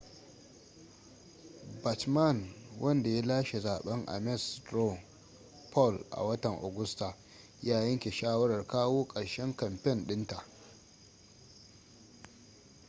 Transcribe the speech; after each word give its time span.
bachmann 1.83 2.53
wanda 2.79 3.09
ya 3.09 3.21
lashe 3.25 3.59
zaben 3.59 4.05
ames 4.07 4.41
straw 4.55 4.97
poll 5.71 6.05
a 6.09 6.23
watan 6.23 6.55
agusta 6.59 7.15
ya 7.61 7.79
yanke 7.81 8.11
shawarar 8.11 8.67
kawo 8.67 9.07
karshen 9.07 9.55
kamfen 9.55 10.07
din 10.07 10.27
ta 10.27 10.45